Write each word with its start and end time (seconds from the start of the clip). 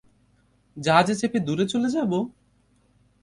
জাহাজে 0.77 1.13
চেপে 1.15 1.39
দূরে 1.39 1.65
চলে 1.65 1.89
যাবো? 1.89 2.19